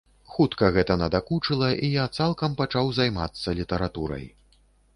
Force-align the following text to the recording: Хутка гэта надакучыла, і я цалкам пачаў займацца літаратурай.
Хутка 0.35 0.69
гэта 0.77 0.95
надакучыла, 1.01 1.69
і 1.85 1.91
я 1.97 2.05
цалкам 2.21 2.57
пачаў 2.63 2.91
займацца 3.01 3.57
літаратурай. 3.61 4.25